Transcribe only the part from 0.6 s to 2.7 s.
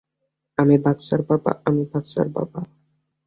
আমি বাচ্চার বাবা, আমি বাচ্চার বাবা!